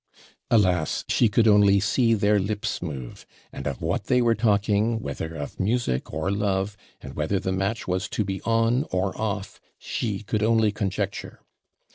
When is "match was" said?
7.51-8.09